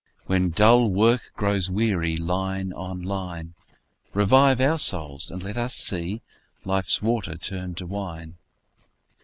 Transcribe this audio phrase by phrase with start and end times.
[0.21, 3.53] and when dull work Grows weary, line on line,
[4.15, 6.23] Revive our souls, and let us see
[6.65, 8.37] Life's water turned to wine.